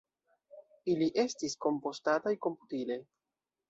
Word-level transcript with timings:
Ili 0.93 1.11
estis 1.25 1.59
kompostataj 1.69 2.37
komputile. 2.49 3.03